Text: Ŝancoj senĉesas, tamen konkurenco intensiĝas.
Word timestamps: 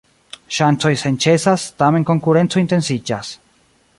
Ŝancoj 0.59 0.91
senĉesas, 1.01 1.67
tamen 1.83 2.09
konkurenco 2.11 2.65
intensiĝas. 2.65 3.33